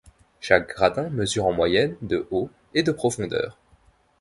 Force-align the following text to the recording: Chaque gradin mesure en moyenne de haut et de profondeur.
Chaque 0.39 0.69
gradin 0.69 1.11
mesure 1.11 1.45
en 1.45 1.53
moyenne 1.53 1.95
de 2.01 2.25
haut 2.31 2.49
et 2.73 2.81
de 2.81 2.91
profondeur. 2.91 3.59